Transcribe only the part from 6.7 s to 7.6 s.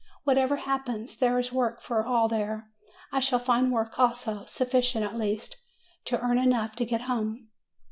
to get home.''